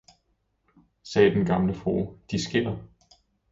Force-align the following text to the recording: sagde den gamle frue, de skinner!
sagde 1.03 1.31
den 1.35 1.45
gamle 1.45 1.73
frue, 1.73 2.17
de 2.31 2.43
skinner! 2.43 2.77